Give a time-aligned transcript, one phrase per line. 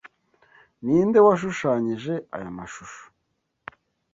[0.83, 3.03] Ninde washushanyije aya mashusho?